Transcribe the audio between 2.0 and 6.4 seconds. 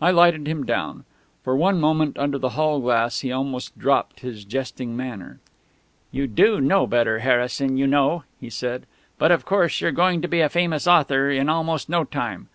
under the hall gas, he almost dropped his jesting manner. "You